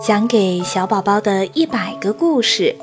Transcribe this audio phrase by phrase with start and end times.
[0.00, 2.76] 讲给小宝宝的一百个故事，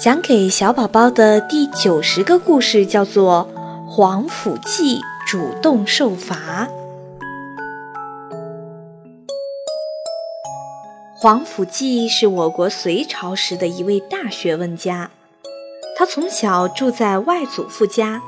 [0.00, 3.48] 讲给小宝宝的第九十个故事叫做
[3.90, 6.68] 《皇甫季主动受罚》。
[11.16, 15.10] 皇甫季是我国隋朝时的一位大学问家，
[15.96, 18.22] 他从小住在外祖父家，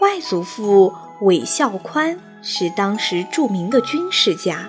[0.00, 0.92] 外祖父
[1.22, 4.68] 韦孝宽是当时著名的军事家。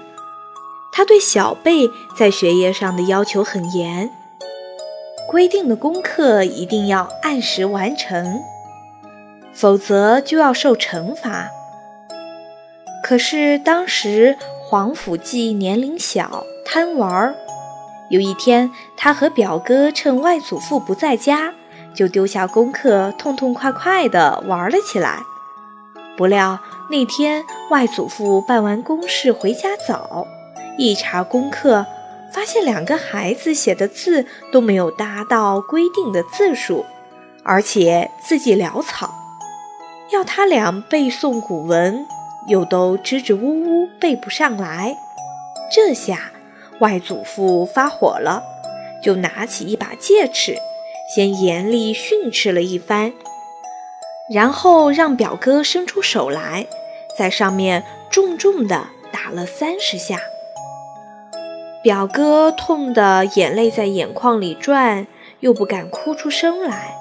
[0.98, 4.09] 他对小辈在学业上的要求很严，
[5.30, 8.40] 规定的功课一定要按时完成，
[9.53, 11.50] 否则就要受惩罚。
[13.03, 17.36] 可是当时皇甫季年龄小，贪玩儿。
[18.09, 21.53] 有一天，他和表哥趁外祖父不在家，
[21.94, 25.20] 就丢下功课，痛痛快快地玩了起来。
[26.16, 26.58] 不料
[26.89, 30.25] 那天外祖父办完公事回家早。
[30.78, 31.86] 一查功课，
[32.32, 36.86] 发现两个孩子写的字都没有达到规定的字数，
[37.44, 39.14] 而且字迹潦草，
[40.12, 42.06] 要他俩背诵古文，
[42.48, 44.98] 又都支支吾吾背不上来。
[45.73, 46.32] 这下
[46.80, 48.44] 外祖父发火了，
[49.02, 50.58] 就拿起一把戒尺，
[51.16, 53.14] 先严厉训斥了一番，
[54.30, 56.67] 然后让表哥伸出手来，
[57.17, 60.20] 在上面重重地打了三十下。
[61.86, 65.05] 表哥痛得眼泪在眼眶里转，
[65.41, 66.95] 又不敢哭出声来。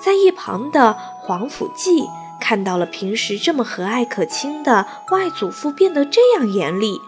[0.00, 2.04] 在一旁的皇甫季
[2.40, 7.00] 看到了平时这么和蔼可亲的外祖父变得这样严厉，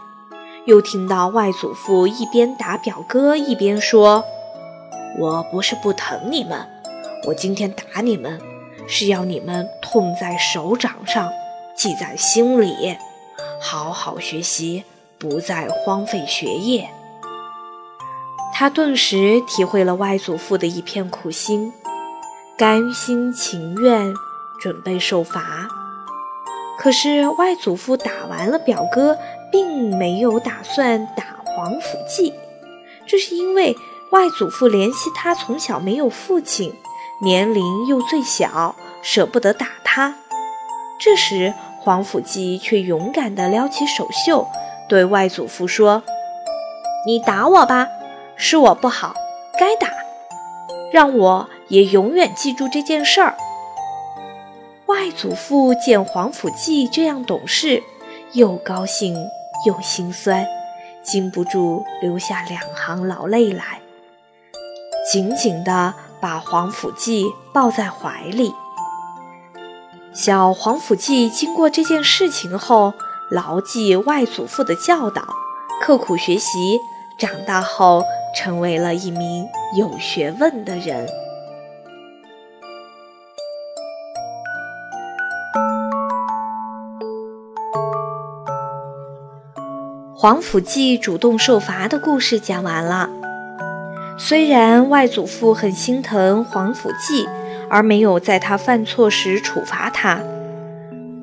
[0.65, 4.25] 又听到外祖父一边打表哥一边说
[5.21, 6.67] ：“我不是不疼你们，
[7.29, 8.41] 我今天打你们，
[8.89, 11.31] 是要你们痛在手掌上，
[11.77, 12.97] 记在心里，
[13.63, 14.83] 好好学习。”
[15.19, 16.89] 不再荒废学业，
[18.55, 21.73] 他顿时体会了外祖父的一片苦心，
[22.57, 24.15] 甘心情愿
[24.61, 25.69] 准备受罚。
[26.79, 29.19] 可是外祖父打完了表哥，
[29.51, 32.33] 并没有打算打皇甫季，
[33.05, 33.77] 这是因为
[34.13, 36.73] 外祖父怜惜他从小没有父亲，
[37.21, 40.15] 年龄又最小，舍不得打他。
[41.01, 44.47] 这时皇甫季却勇敢地撩起手袖。
[44.89, 46.03] 对外祖父说
[47.05, 47.89] ：“你打我吧，
[48.37, 49.15] 是我不好，
[49.59, 49.89] 该打，
[50.91, 53.37] 让我也永远记住这件事儿。”
[54.87, 57.83] 外祖父见皇甫季这样懂事，
[58.33, 59.15] 又高兴
[59.67, 60.47] 又心酸，
[61.03, 63.83] 禁不住流下两行老泪来，
[65.13, 68.55] 紧紧地把皇甫季抱在怀里。
[70.15, 72.95] 小皇甫季经过这件事情后。
[73.31, 75.23] 牢记外祖父的教导，
[75.83, 76.79] 刻苦学习，
[77.19, 78.03] 长大后
[78.35, 79.47] 成为了一名
[79.77, 81.07] 有学问的人。
[90.17, 93.11] 皇甫季主动受罚的故事讲完了。
[94.19, 97.29] 虽然外祖父很心疼皇甫季，
[97.69, 100.19] 而没有在他犯错时处罚他。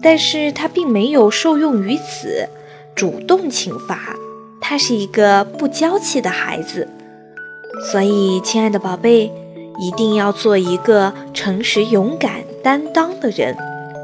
[0.05, 2.47] 但是他并没有受用于此，
[2.93, 4.16] 主动请罚。
[4.61, 6.88] 他是一个不娇气的孩子，
[7.91, 9.31] 所以，亲爱的宝贝，
[9.79, 13.57] 一定要做一个诚实、勇敢、担当的人。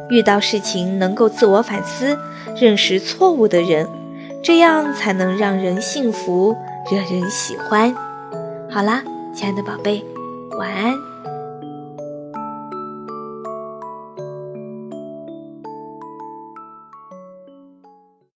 [0.10, 2.18] 遇到事情能够自我反思、
[2.60, 3.88] 认识错误的人，
[4.44, 6.58] 这样才能让人幸福、
[6.92, 7.96] 惹人喜欢。
[8.72, 9.04] 好啦，
[9.36, 10.04] 亲爱的宝贝，
[10.58, 11.11] 晚安。